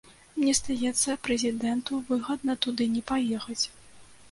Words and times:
Мне 0.37 0.53
здаецца, 0.59 1.15
прэзідэнту 1.27 2.01
выгадна 2.09 2.57
туды 2.67 2.91
не 2.97 3.05
паехаць. 3.15 3.63